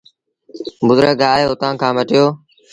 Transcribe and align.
بزرگ 0.87 1.19
آئي 1.33 1.43
اُتآن 1.49 1.73
کآݩ 1.81 1.95
مٽيو۔ 1.97 2.25